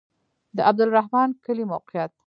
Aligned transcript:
د 0.55 0.57
عبدالرحمن 0.69 1.29
کلی 1.45 1.65
موقعیت 1.73 2.11